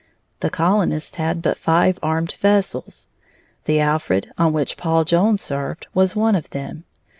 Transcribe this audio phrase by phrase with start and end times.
[0.39, 3.07] The colonists had but five armed vessels;
[3.65, 6.85] the Alfred, on which Paul Jones served, was one of them.